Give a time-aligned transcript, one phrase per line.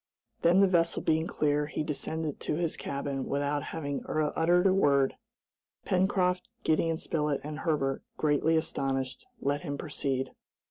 [0.41, 5.15] Then the vessel being clear, he descended to his cabin without having uttered a word.
[5.85, 10.31] Pencroft, Gideon Spilett, and Herbert, greatly astonished, let him proceed.